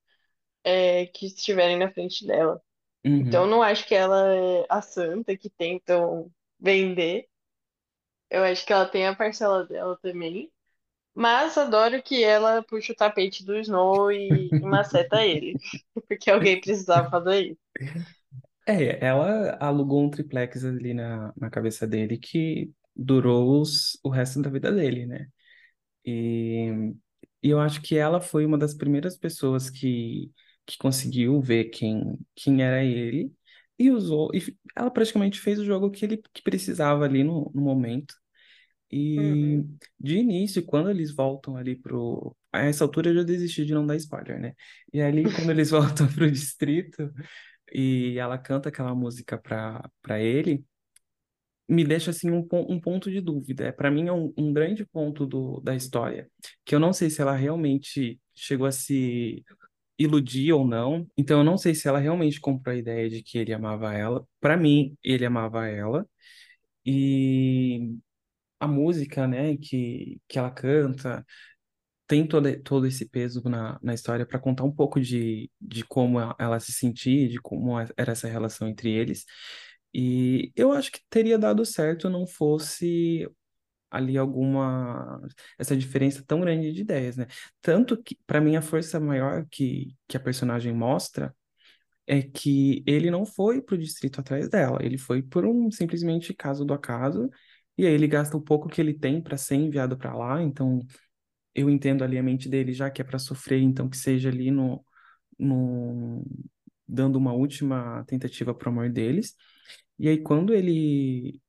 [0.63, 2.61] é, que estiverem na frente dela.
[3.19, 3.51] Então, eu uhum.
[3.51, 7.29] não acho que ela é a santa que tentam vender.
[8.29, 10.51] Eu acho que ela tem a parcela dela também.
[11.15, 15.57] Mas adoro que ela puxa o tapete do Snow e, e maceta ele.
[16.07, 17.61] Porque alguém precisava fazer isso.
[18.67, 24.41] É, ela alugou um triplex ali na, na cabeça dele que durou os, o resto
[24.41, 25.27] da vida dele, né?
[26.05, 26.69] E,
[27.43, 30.31] e eu acho que ela foi uma das primeiras pessoas que,
[30.65, 33.33] que conseguiu ver quem, quem era ele
[33.79, 34.31] e usou.
[34.35, 38.15] E ela praticamente fez o jogo que ele que precisava ali no, no momento.
[38.91, 39.79] E Uhum.
[39.99, 42.35] de início, quando eles voltam ali pro.
[42.51, 44.53] A essa altura eu já desisti de não dar spoiler, né?
[44.93, 47.11] E ali, quando eles voltam pro distrito
[47.73, 50.65] e ela canta aquela música pra, pra ele
[51.67, 53.65] me deixa assim um, um ponto de dúvida.
[53.65, 56.29] É, para mim é um, um grande ponto do, da história,
[56.63, 59.43] que eu não sei se ela realmente chegou a se
[59.99, 61.07] iludir ou não.
[61.17, 64.25] Então eu não sei se ela realmente comprou a ideia de que ele amava ela.
[64.39, 66.07] Para mim, ele amava ela
[66.85, 67.95] e
[68.59, 71.25] a música, né, que que ela canta
[72.07, 76.19] tem todo, todo esse peso na, na história para contar um pouco de, de como
[76.39, 79.25] ela se sentia, de como era essa relação entre eles.
[79.93, 83.27] E eu acho que teria dado certo não fosse
[83.89, 85.21] ali alguma
[85.57, 87.27] essa diferença tão grande de ideias, né?
[87.61, 91.35] Tanto que para mim a força maior que que a personagem mostra
[92.07, 96.65] é que ele não foi pro distrito atrás dela, ele foi por um simplesmente caso
[96.65, 97.29] do acaso.
[97.77, 100.79] E aí ele gasta o pouco que ele tem para ser enviado para lá, então
[101.55, 104.51] eu entendo ali a mente dele, já que é para sofrer, então que seja ali
[104.51, 104.85] no,
[105.39, 106.23] no
[106.87, 109.35] dando uma última tentativa pro amor deles.
[109.99, 111.41] E aí quando ele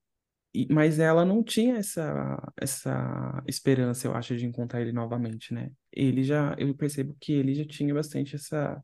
[0.71, 5.71] mas ela não tinha essa essa esperança, eu acho, de encontrar ele novamente, né?
[5.93, 8.83] Ele já eu percebo que ele já tinha bastante essa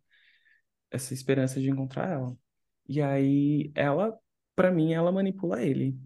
[0.90, 2.36] essa esperança de encontrar ela.
[2.88, 4.16] E aí ela,
[4.54, 5.96] para mim, ela manipula ele.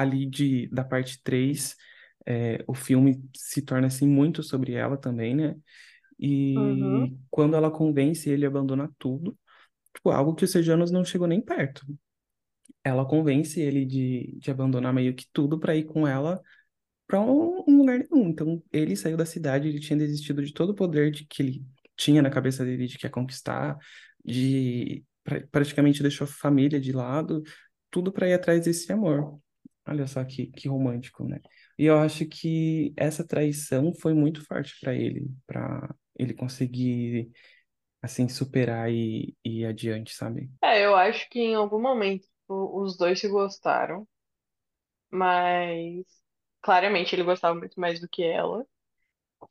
[0.00, 1.76] Ali de da parte 3
[2.26, 5.56] é, o filme se torna assim muito sobre ela também, né?
[6.56, 7.10] Uhum.
[7.10, 9.38] E quando ela convence ele a abandonar tudo,
[9.94, 11.86] tipo, algo que o Sejanos não chegou nem perto.
[12.84, 16.40] Ela convence ele de, de abandonar meio que tudo para ir com ela
[17.06, 18.28] para um, um lugar nenhum.
[18.30, 21.66] Então, ele saiu da cidade, ele tinha desistido de todo o poder de que ele
[21.96, 23.76] tinha na cabeça dele de que ia conquistar,
[24.24, 27.42] de pra- praticamente deixou a família de lado,
[27.90, 29.40] tudo para ir atrás desse amor.
[29.88, 31.40] Olha só que, que romântico, né?
[31.78, 37.30] E eu acho que essa traição foi muito forte para ele, para ele conseguir
[38.02, 40.50] assim superar e, e ir adiante, sabe?
[40.62, 44.06] É, eu acho que em algum momento os dois se gostaram,
[45.10, 46.04] mas
[46.62, 48.66] claramente ele gostava muito mais do que ela.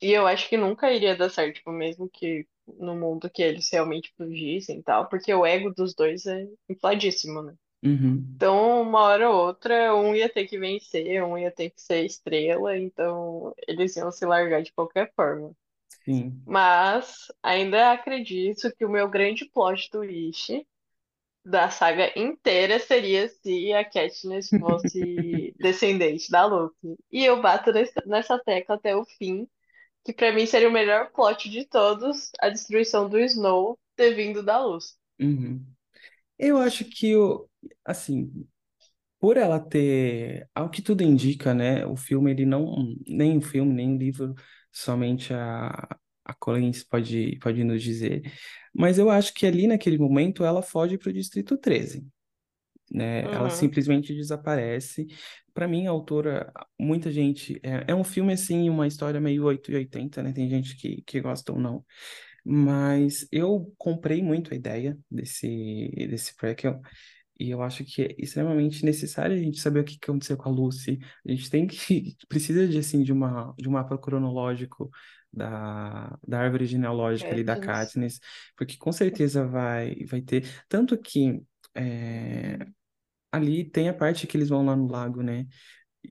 [0.02, 3.70] E eu acho que nunca iria dar certo, tipo, mesmo que no mundo que eles
[3.72, 7.54] realmente fugissem e tal, porque o ego dos dois é infladíssimo, né?
[7.82, 11.80] Uhum, Então, uma hora ou outra, um ia ter que vencer, um ia ter que
[11.80, 15.52] ser estrela, então eles iam se largar de qualquer forma.
[16.04, 16.42] sim.
[16.44, 20.66] Mas ainda acredito que o meu grande plot twist
[21.44, 26.96] da saga inteira seria se a Katniss fosse descendente da Lucy.
[27.10, 27.72] E eu bato
[28.06, 29.48] nessa, tecla até o fim,
[30.04, 34.42] que pra mim seria o melhor plot de todos, a destruição do Snow ter vindo
[34.42, 34.94] da Lucy.
[35.20, 35.76] Uhum.
[36.38, 37.48] Eu acho que o,
[37.84, 38.30] assim,
[39.20, 43.72] por ela ter, ao que tudo indica, né, o filme ele não, nem o filme,
[43.74, 44.34] nem o livro,
[44.72, 45.88] somente a
[46.26, 48.22] a Collins pode pode nos dizer,
[48.74, 52.06] mas eu acho que ali naquele momento ela foge para o Distrito 13.
[52.92, 53.28] né?
[53.32, 53.50] Ela Uhum.
[53.50, 55.06] simplesmente desaparece.
[55.54, 57.60] Para mim, a autora, muita gente.
[57.62, 60.32] É, é um filme assim, uma história meio 880, né?
[60.32, 61.84] Tem gente que, que gosta ou não.
[62.50, 66.80] Mas eu comprei muito a ideia desse, desse prequel.
[67.38, 70.52] E eu acho que é extremamente necessário a gente saber o que aconteceu com a
[70.52, 70.98] Lucy.
[71.26, 74.90] A gente tem que precisa de assim de uma de um mapa cronológico
[75.32, 78.18] da, da árvore genealógica ali da Katniss.
[78.18, 78.20] Katniss,
[78.56, 81.40] porque com certeza vai vai ter tanto que
[81.74, 82.58] é,
[83.30, 85.46] ali tem a parte que eles vão lá no lago, né?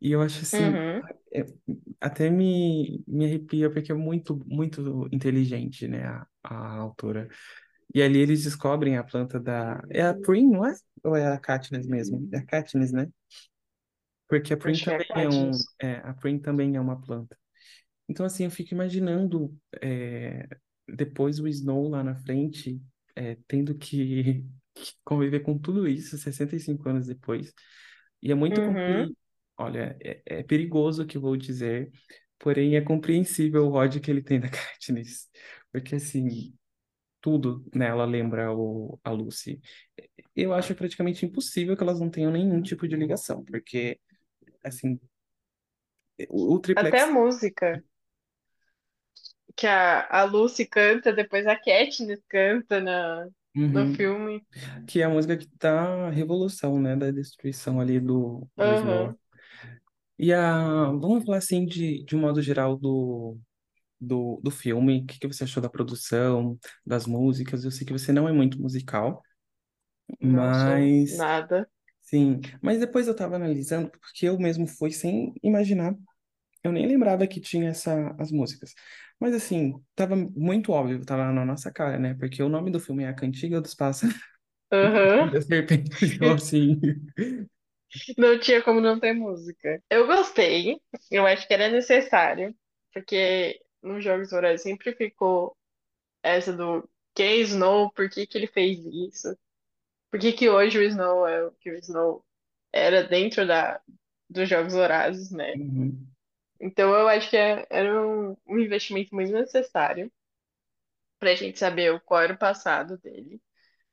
[0.02, 1.02] E eu acho assim Uhum.
[1.34, 1.46] é,
[2.00, 7.28] até me, me arrepia porque é muito muito inteligente, né, a, a autora.
[7.94, 9.82] E ali eles descobrem a planta da.
[9.90, 10.74] É a Prim, não é?
[11.04, 12.28] Ou é a Katniss mesmo?
[12.34, 13.08] É a Katniss, né?
[14.28, 15.52] Porque a Prim Acho que é também é um.
[15.52, 15.68] Katniss.
[15.82, 17.38] É, a Prim também é uma planta.
[18.10, 20.48] Então, assim, eu fico imaginando é,
[20.88, 22.82] depois o Snow lá na frente,
[23.16, 24.44] é, tendo que,
[24.76, 27.54] que conviver com tudo isso 65 anos depois.
[28.22, 29.16] E é muito Uhum.
[29.58, 31.92] Olha, é, é perigoso o que eu vou dizer,
[32.40, 35.30] porém é compreensível o ódio que ele tem da Katniss.
[35.72, 36.56] Porque, assim,
[37.22, 39.62] tudo nela lembra o, a Lucy.
[40.36, 44.00] Eu acho praticamente impossível que elas não tenham nenhum tipo de ligação, porque,
[44.64, 45.00] assim,
[46.30, 47.12] o, o Até a triplex.
[47.12, 47.84] música
[49.56, 53.28] que a, a Lucy canta, depois a Katniss canta na,
[53.74, 53.96] no Uhum.
[53.96, 54.46] filme.
[54.88, 58.78] Que é a música que tá a revolução, né, da destruição ali do, do.
[58.82, 59.18] Uhum.
[60.20, 63.38] E a, vamos falar assim de, de um modo geral do,
[64.02, 67.66] do, do filme, o que, que você achou da produção, das músicas?
[67.66, 69.24] Eu sei que você não é muito musical,
[70.22, 71.68] Não sou mas nada.
[72.02, 75.96] sim, mas depois eu tava analisando, porque eu mesmo fui sem imaginar
[76.64, 78.74] Eu nem lembrava que tinha essa, as músicas.
[79.20, 82.16] Mas assim, tava muito óbvio, tava na nossa cara, né?
[82.16, 84.16] Porque o nome do filme é A Cantiga dos Pássaros
[84.74, 85.32] Uhum.
[85.32, 86.02] das Serpentes.
[86.02, 86.80] Então, assim.
[88.18, 89.82] Não tinha como não ter música.
[89.90, 90.80] Eu gostei,
[91.12, 92.56] eu acho que era necessário,
[92.94, 95.56] porque nos Jogos Vorazes sempre ficou
[96.24, 99.38] essa do quem é Snow, por que que ele fez isso?
[100.12, 102.26] Por que que hoje o Snow é o que o Snow
[102.74, 103.82] era dentro da,
[104.30, 105.56] dos Jogos Vorazes, né?
[105.56, 106.08] Uhum,
[106.60, 110.12] Então eu acho que é- era um, um investimento muito necessário
[111.20, 113.42] pra gente saber qual era o passado dele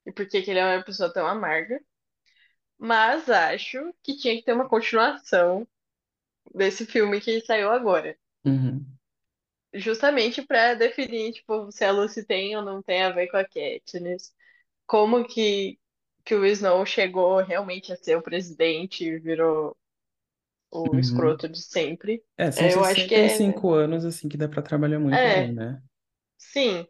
[0.06, 1.80] e por que que ele é uma pessoa tão amarga.
[2.84, 5.66] Mas acho que tinha que ter uma continuação
[6.54, 8.18] desse filme que saiu agora.
[8.44, 8.96] uhum,
[9.74, 13.44] Justamente pra definir, tipo, se a Lucy tem ou não tem a ver com a
[13.44, 14.32] Katniss.
[14.86, 15.78] Como que,
[16.24, 19.76] que o Snow chegou realmente a ser o presidente e virou
[20.72, 20.98] o uhum.
[20.98, 22.24] escroto de sempre.
[22.36, 23.60] É, são É, Eu acho que é.
[23.60, 25.82] 65 anos, assim, que dá pra trabalhar muito bem, É, né?
[26.38, 26.86] sim.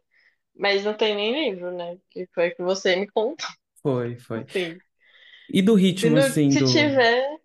[0.55, 1.99] Mas não tem nem livro, né?
[2.11, 3.47] Que foi o que você me contou.
[3.81, 4.45] Foi, foi.
[5.51, 7.39] E do ritmo, assim, se do, tiver,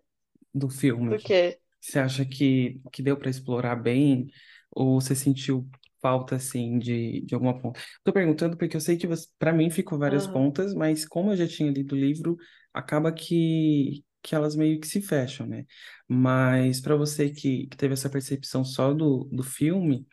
[0.53, 1.09] do filme?
[1.09, 1.59] do quê?
[1.81, 4.27] Você acha que, que deu para explorar bem?
[4.71, 5.69] Ou você sentiu
[6.01, 7.79] falta, assim, de, de alguma ponta?
[8.03, 10.31] Tô perguntando porque eu sei que você, para mim ficou várias Aham.
[10.31, 12.37] pontas, mas como eu já tinha lido o livro,
[12.73, 15.65] acaba que, que elas meio que se fecham, né?
[16.07, 20.07] Mas para você que, que teve essa percepção só do, do filme,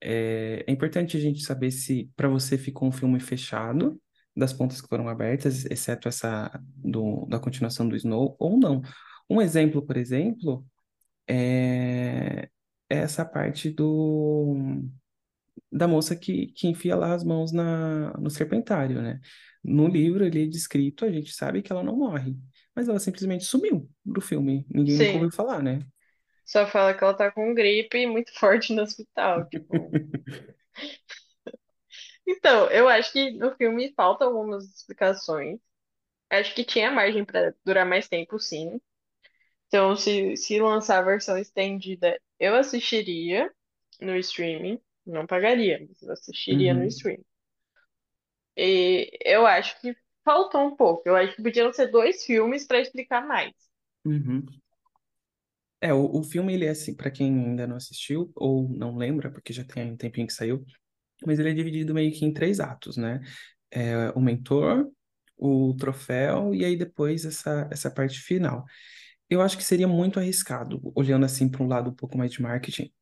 [0.00, 4.00] é, é importante a gente saber se para você ficou um filme fechado,
[4.36, 8.82] das pontas que foram abertas, exceto essa do, da continuação do Snow, ou não.
[9.28, 10.66] Um exemplo, por exemplo
[11.28, 12.48] é
[12.88, 14.82] essa parte do
[15.70, 19.20] da moça que, que enfia lá as mãos na, no serpentário, né?
[19.62, 22.36] No livro ele é descrito, a gente sabe que ela não morre,
[22.74, 25.84] mas ela simplesmente sumiu do filme, ninguém nunca ouviu falar, né?
[26.44, 29.48] Só fala que ela tá com gripe muito forte no hospital.
[29.48, 29.90] Tipo.
[32.26, 35.58] Então, eu acho que no filme faltam algumas explicações.
[36.30, 38.80] Acho que tinha margem pra durar mais tempo, sim.
[39.68, 43.52] Então, se, se lançar a versão estendida, eu assistiria
[44.00, 44.80] no streaming.
[45.06, 47.24] Não pagaria, mas eu assistiria no Uhum, streaming.
[48.56, 51.08] E eu acho que faltou um pouco.
[51.08, 53.52] Eu acho que podiam ser dois filmes para explicar mais.
[54.04, 54.46] uhum.
[55.80, 59.30] É, o, o filme ele é assim, para quem ainda não assistiu ou não lembra,
[59.30, 60.64] porque já tem um tempinho que saiu,
[61.26, 63.20] mas ele é dividido meio que em três atos, né?
[63.70, 64.90] É, o mentor,
[65.36, 68.64] o troféu e aí depois essa, essa parte final.
[69.30, 72.42] Eu acho que seria muito arriscado, olhando assim para um lado um pouco mais de
[72.42, 72.92] marketing.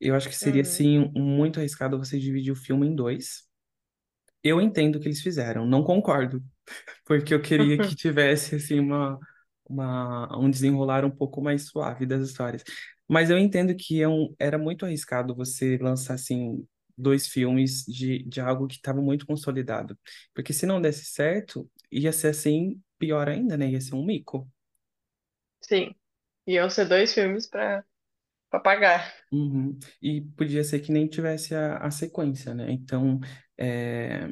[0.00, 0.62] Eu acho que seria Uhum.
[0.62, 3.44] assim muito arriscado você dividir o filme em dois.
[4.42, 6.42] Eu entendo o que eles fizeram, não concordo,
[7.06, 9.18] porque eu queria que tivesse assim uma,
[9.68, 12.64] uma um desenrolar um pouco mais suave das histórias.
[13.08, 16.66] Mas eu entendo que é um, era muito arriscado você lançar assim
[17.00, 19.98] dois filmes de, de algo que estava muito consolidado,
[20.34, 23.70] porque se não desse certo, ia ser assim pior ainda, né?
[23.70, 24.48] Ia ser um mico.
[25.60, 25.94] Sim.
[26.46, 27.84] Iam ser dois filmes pra,
[28.50, 29.12] pra pagar.
[29.32, 29.78] Uhum.
[30.02, 32.70] E podia ser que nem tivesse a, a sequência, né?
[32.70, 33.20] Então,
[33.56, 34.28] é,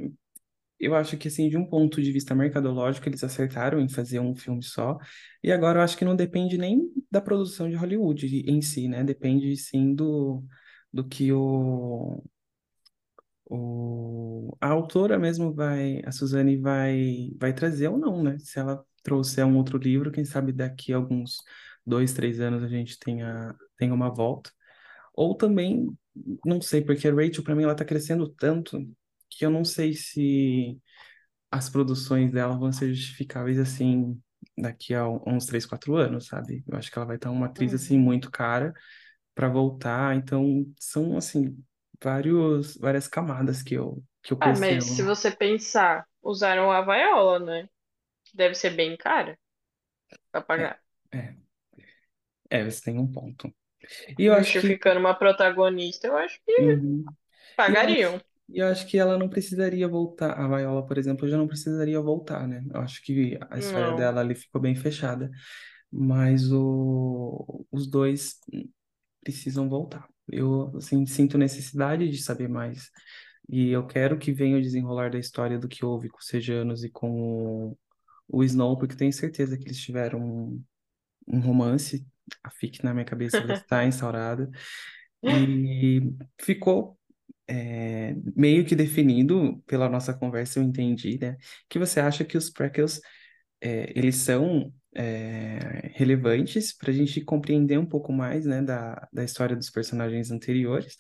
[0.79, 4.35] eu acho que, assim, de um ponto de vista mercadológico, eles acertaram em fazer um
[4.35, 4.99] filme só.
[5.43, 9.03] E agora eu acho que não depende nem da produção de Hollywood em si, né?
[9.03, 10.45] Depende, sim, do,
[10.93, 12.23] do que o,
[13.51, 18.39] o, a autora mesmo vai, a Suzane vai, vai trazer ou não, né?
[18.39, 21.39] Se ela trouxer um outro livro, quem sabe daqui a alguns
[21.87, 24.51] dois, três anos a gente tenha, tenha uma volta.
[25.15, 25.89] Ou também,
[26.45, 28.79] não sei, porque a Rachel, para mim, ela tá crescendo tanto
[29.31, 30.81] que eu não sei se
[31.51, 34.21] as produções dela vão ser justificáveis assim
[34.57, 36.65] daqui a uns 3, 4 anos, sabe?
[36.67, 37.99] Eu acho que ela vai estar uma atriz assim Uhum.
[37.99, 38.75] muito cara
[39.35, 41.57] para voltar, então são assim
[42.03, 47.39] vários várias camadas que eu que eu Ah, mas se você pensar, usaram a Viola,
[47.39, 47.69] né?
[48.25, 49.39] Que deve ser bem cara
[50.33, 50.81] pra É, pagar.
[51.13, 51.37] é,
[52.51, 53.53] é, você tem um ponto.
[54.19, 57.15] E eu acho que Justificando uma protagonista, eu acho que uhum.
[57.67, 58.23] E eu acho, pagariam.
[58.49, 60.33] e eu acho que ela não precisaria voltar.
[60.39, 62.65] A Viola, por exemplo, já não precisaria voltar, né?
[62.75, 63.95] Eu acho que a história Não.
[63.95, 65.31] dela ali ficou bem fechada.
[65.93, 68.41] Mas o, os dois
[69.23, 70.09] precisam voltar.
[70.31, 72.91] Eu, assim, sinto necessidade de saber mais.
[73.49, 76.85] E eu quero que venha o desenrolar da história do que houve com os Sejanos
[76.85, 77.77] e com
[78.29, 80.65] o, Snow, porque tenho certeza que eles tiveram um,
[81.27, 82.07] um romance.
[82.45, 84.51] A fic na minha cabeça está instaurada.
[85.23, 86.03] E
[86.39, 86.99] ficou
[87.49, 91.37] é, meio que definido pela nossa conversa, eu entendi, né?
[91.69, 93.01] Que você acha que os prequels
[93.61, 99.25] é, eles são é, relevantes para a gente compreender um pouco mais, né, da, da
[99.25, 100.97] história dos personagens anteriores.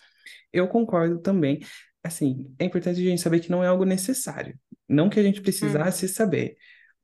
[0.52, 1.60] Eu concordo também.
[2.02, 4.58] Assim, é importante a gente saber que não é algo necessário.
[4.88, 5.92] Não que a gente Uhum.
[5.92, 6.56] precisasse saber,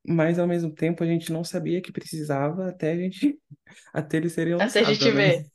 [0.06, 3.38] mas ao mesmo tempo a gente não sabia que precisava até a gente
[3.94, 5.12] até eles serem Até a lançados, gente né?
[5.12, 5.46] ver.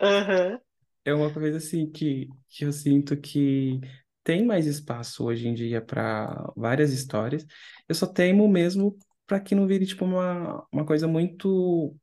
[0.00, 0.60] Aham.
[1.04, 3.80] É uma coisa assim que, que eu sinto que
[4.22, 7.46] tem mais espaço hoje em dia para várias histórias.
[7.88, 8.96] Eu só temo mesmo
[9.30, 11.96] para que não vire tipo uma, uma coisa muito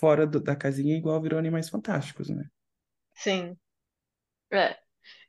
[0.00, 2.44] fora do- da casinha, igual virou Animais Fantásticos, né?
[3.14, 3.56] Sim.
[4.52, 4.76] É.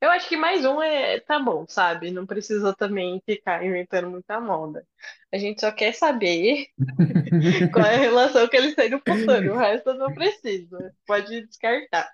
[0.01, 2.09] Eu acho que mais um é tá bom, sabe?
[2.09, 4.83] Não precisa também ficar inventando muita moda.
[5.31, 6.65] A gente só quer saber
[7.71, 9.53] qual é a relação que eles têm no futuro.
[9.53, 10.95] O resto não precisa.
[11.05, 12.09] Pode descartar.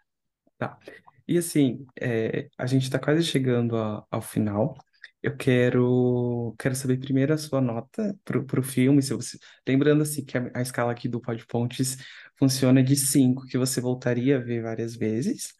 [0.57, 0.77] Tá.
[1.25, 4.77] E assim, é, a gente está quase chegando a- ao final.
[5.23, 9.37] Eu quero, quero saber primeiro a sua nota pro, pro filme, se você...
[9.67, 11.97] Lembrando assim que a, a escala aqui do Pod Pontes
[12.37, 15.53] funciona de 5, que você voltaria a ver várias vezes,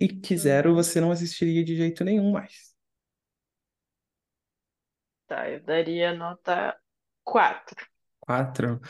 [0.00, 0.76] e que zero Uhum.
[0.76, 2.74] você não assistiria de jeito nenhum mais.
[5.28, 6.76] Tá, eu daria nota
[7.24, 7.86] 4.
[8.20, 8.80] 4,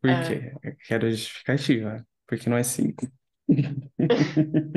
[0.00, 0.14] por É.
[0.20, 0.52] quê?
[0.62, 3.06] Eu quero justificativa, porque não é 5.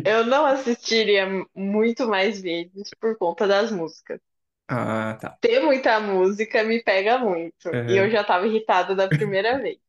[0.04, 4.20] Eu não assistiria muito mais vezes por conta das músicas.
[4.68, 5.40] Ah, tá.
[5.42, 7.80] Ter muita música me pega muito.
[7.88, 9.80] E eu já tava irritada da primeira vez.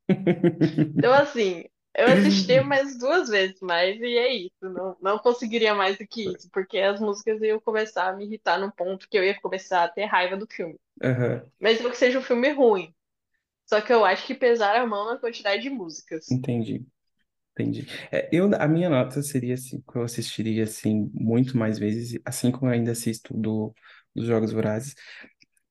[0.98, 1.64] Então, assim,
[1.96, 4.52] eu assisti mais duas vezes mais e é isso.
[4.62, 8.58] Não, não conseguiria mais do que isso, porque as músicas iam começar a me irritar
[8.58, 10.78] num ponto que eu ia começar a ter raiva do filme.
[11.60, 12.94] Mesmo que seja um filme ruim.
[13.66, 16.26] Só que eu acho que pesaram a mão na quantidade de músicas.
[16.30, 16.86] Entendi.
[17.54, 17.86] Entendi.
[18.12, 22.52] É, eu, a minha nota seria assim, que eu assistiria assim muito mais vezes, assim
[22.52, 23.74] como eu ainda assisto do,
[24.18, 24.94] dos Jogos Vorazes.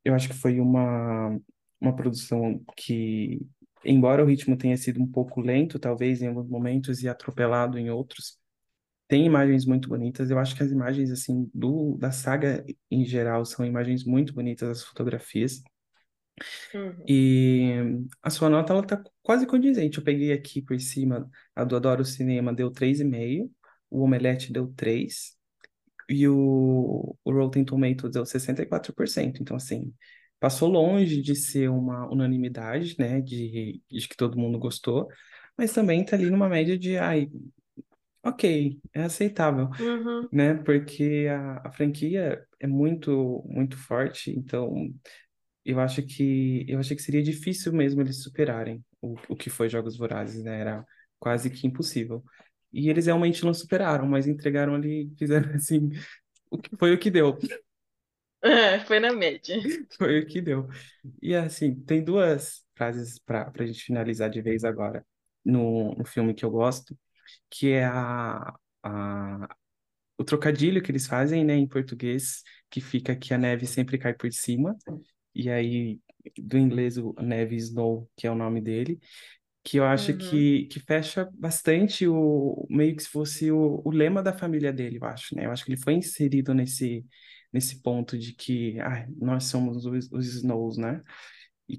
[0.03, 1.38] Eu acho que foi uma,
[1.79, 3.39] uma produção que,
[3.83, 7.89] embora o ritmo tenha sido um pouco lento, talvez em alguns momentos e atropelado em
[7.89, 8.39] outros,
[9.07, 10.29] tem imagens muito bonitas.
[10.29, 14.69] Eu acho que as imagens assim do da saga em geral são imagens muito bonitas,
[14.69, 15.62] as fotografias.
[16.73, 17.03] Uhum.
[17.07, 17.71] E
[18.21, 19.97] a sua nota, ela tá quase condizente.
[19.97, 23.49] Eu peguei aqui por cima, a do Adoro Cinema deu 3,5,
[23.89, 25.37] o Omelete deu 3,
[26.10, 29.41] e o, o Rotten Tomatoes deu 64%.
[29.41, 29.93] Então, assim,
[30.39, 35.08] passou longe de ser uma unanimidade, né, de, de que todo mundo gostou,
[35.58, 37.30] mas também tá ali numa média de, ai,
[38.24, 40.30] ok, é aceitável, Uhum.
[40.32, 44.74] né, porque a, a franquia é muito, muito forte, então
[45.65, 49.70] eu acho que eu achei que seria difícil mesmo eles superarem o, o que foi
[49.70, 50.60] Jogos Vorazes, né?
[50.62, 50.86] Era
[51.20, 52.24] quase que impossível.
[52.74, 55.89] E eles realmente não superaram, mas entregaram ali, fizeram assim,
[56.51, 57.38] o que foi o que deu,
[58.41, 59.57] É, foi na média.
[59.97, 60.68] foi o que deu.
[61.22, 65.05] E assim, tem duas frases para a gente finalizar de vez agora
[65.43, 66.97] no, no filme que eu gosto,
[67.49, 68.53] que é a,
[68.84, 69.57] a
[70.18, 74.13] o trocadilho que eles fazem, né, em português, que fica que a neve sempre cai
[74.13, 74.78] por cima.
[75.36, 75.99] E aí
[76.38, 78.99] do inglês o Neve Snow, que é o nome dele,
[79.68, 80.18] que eu acho Uhum.
[80.18, 84.97] que, que fecha bastante o meio que se fosse o, o lema da família dele,
[85.01, 85.45] eu acho, né?
[85.45, 87.05] Eu acho que ele foi inserido nesse,
[87.53, 91.03] nesse ponto de que ah, nós somos os, os Snows, né?
[91.70, 91.78] E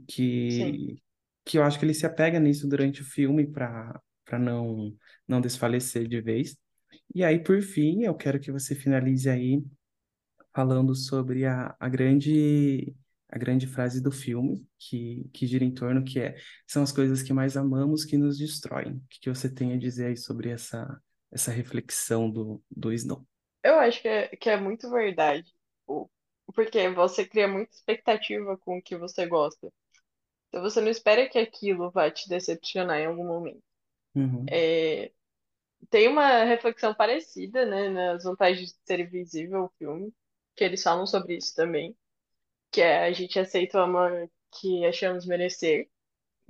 [0.48, 0.78] Sim.
[0.78, 1.02] que,
[1.44, 4.94] que eu acho que ele se apega nisso durante o filme para para não,
[5.28, 6.56] não desfalecer de vez.
[7.14, 9.62] E aí, por fim, eu quero que você finalize aí
[10.54, 12.94] falando sobre a, a grande
[13.28, 17.22] a grande frase do filme que, que gira em torno que é são as coisas
[17.22, 18.94] que mais amamos que nos destroem.
[18.96, 21.00] O que, que você tem a dizer aí sobre essa
[21.30, 23.26] essa reflexão do, do Snow?
[23.62, 25.52] Eu acho que é, que é muito verdade.
[26.54, 29.72] Porque você cria muita expectativa com o que você gosta.
[30.48, 33.62] Então você não espera que aquilo vai te decepcionar em algum momento.
[34.14, 35.12] Uhum, É,
[35.90, 40.12] Tem uma reflexão parecida, né, nas vantagens de ser invisível, o filme,
[40.56, 41.96] que eles falam sobre isso também,
[42.72, 45.88] que é a gente aceita o amor que achamos merecer.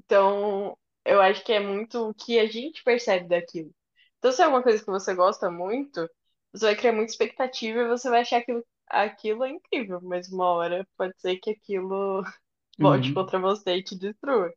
[0.05, 3.75] Então, eu acho que é muito o que a gente percebe daquilo.
[4.19, 6.09] Então, se é alguma coisa que você gosta muito,
[6.53, 10.47] você vai criar muita expectativa e você vai achar aquilo, aquilo é incrível, mas uma
[10.53, 12.23] hora pode ser que aquilo
[12.81, 14.53] volte uhum, contra você e te destrua.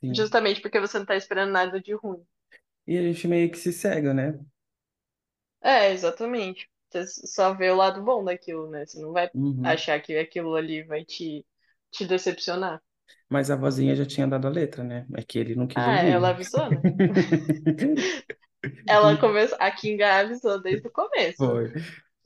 [0.00, 0.32] sim.
[0.32, 2.24] Justamente porque você não tá esperando nada de ruim.
[2.86, 4.38] E a gente meio que se cega, né?
[5.60, 6.66] É, exatamente.
[6.90, 8.86] Você só vê o lado bom daquilo, né?
[8.86, 9.76] Você não vai Uhum.
[9.76, 11.46] achar que aquilo ali vai te,
[11.90, 12.82] te decepcionar.
[13.28, 15.06] Mas a vozinha já tinha dado a letra, né?
[15.16, 16.10] É que ele não quis Ah, ouvir.
[16.10, 16.84] ela avisou, né?
[18.88, 21.36] Ela começou, a Kinga avisou desde o começo.
[21.36, 21.72] Foi,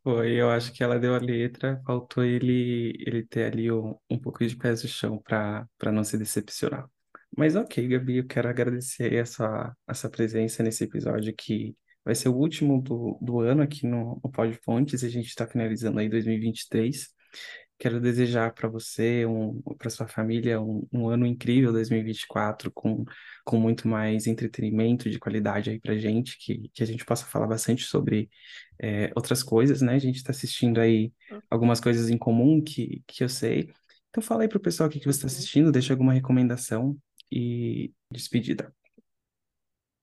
[0.03, 0.33] foi.
[0.41, 4.47] Eu acho que ela deu a letra, faltou ele, ele ter ali um, um pouco
[4.47, 6.89] de pés no chão para para não se decepcionar.
[7.37, 12.35] Mas ok, Gabi, eu quero agradecer essa, essa presença nesse episódio que vai ser o
[12.37, 15.05] último do, do ano aqui no, no Pod Pontes.
[15.05, 17.09] A gente está finalizando aí 2023.
[17.79, 23.05] Quero desejar para você, um, para sua família, um, um ano incrível 2024, com,
[23.45, 27.47] com muito mais entretenimento de qualidade aí para gente, que, que a gente possa falar
[27.47, 28.29] bastante sobre
[28.79, 29.95] é, outras coisas, né?
[29.95, 31.13] A gente está assistindo aí
[31.51, 33.73] algumas coisas em comum que, que eu sei.
[34.11, 35.29] Então fala aí pessoal o que que você está Uhum.
[35.29, 36.99] assistindo, deixa alguma recomendação
[37.33, 38.75] e despedida.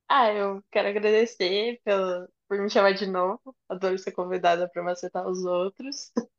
[0.10, 3.56] Ah, eu quero agradecer pelo, por me chamar de novo.
[3.68, 6.12] Adoro ser convidada para macetar os outros.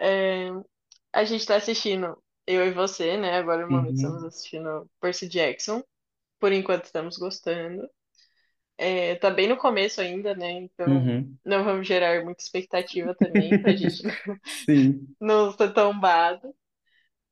[0.00, 0.48] É,
[1.12, 3.36] a gente tá assistindo, eu e você, né?
[3.38, 5.82] Agora no momento estamos Uhum, assistindo Percy Jackson.
[6.40, 7.88] Por enquanto estamos gostando.
[8.78, 10.50] É, tá bem no começo ainda, né?
[10.52, 14.02] Então uhum, não vamos gerar muita expectativa também pra gente
[14.44, 15.08] sim.
[15.20, 16.54] não ser tombado.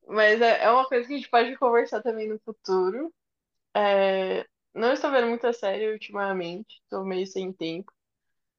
[0.07, 3.13] Mas é, é uma coisa que a gente pode conversar também no futuro.
[3.75, 4.45] É,
[4.75, 7.91] não estou vendo muita série ultimamente, estou meio sem tempo,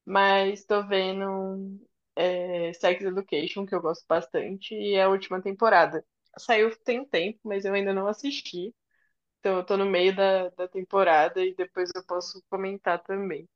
[0.04, 1.80] mas estou vendo
[2.16, 6.04] é, Sex Education, que eu gosto bastante, e é a última temporada.
[6.38, 8.74] Saiu tem tempo, mas eu ainda não assisti.
[9.40, 13.48] Então eu tô no meio da, da temporada e depois eu posso comentar também.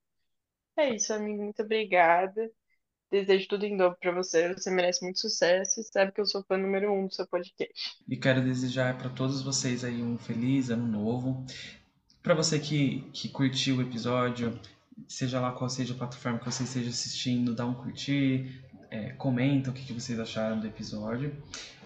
[0.76, 1.42] É isso, amigo.
[1.42, 2.50] Muito obrigada.
[3.10, 4.54] Desejo tudo em dobro pra você.
[4.54, 7.98] Você merece muito sucesso e sabe que eu sou fã número um do seu podcast.
[8.08, 11.44] E quero desejar para todos vocês aí um feliz ano novo.
[12.22, 14.58] Para você que, que curtiu o episódio,
[15.08, 19.70] seja lá qual seja a plataforma que você esteja assistindo, dá um curtir, é, comenta
[19.70, 21.32] o que, que vocês acharam do episódio.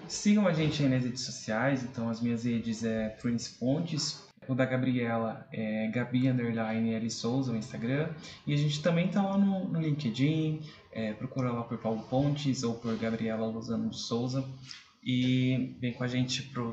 [0.09, 4.55] Sigam a gente aí nas redes sociais, então as minhas redes é Prince Pontes, o
[4.55, 8.11] da Gabriela é Gabi Underline L Souza no Instagram.
[8.47, 10.61] E a gente também tá lá no, no LinkedIn,
[10.93, 14.45] é, procura lá por Paulo Pontes ou por Gabriela Lozano de Souza.
[15.03, 16.65] E vem com a gente para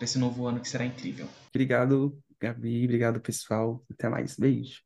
[0.00, 1.26] esse novo ano que será incrível.
[1.50, 2.84] Obrigado, Gabi.
[2.84, 3.84] Obrigado, pessoal.
[3.90, 4.36] Até mais.
[4.36, 4.82] Beijo.